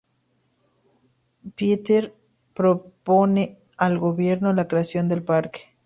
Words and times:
Pittier 1.53 2.11
propone 2.55 3.59
al 3.77 3.99
gobierno 3.99 4.51
la 4.51 4.67
creación 4.67 5.07
del 5.07 5.21
parque. 5.21 5.77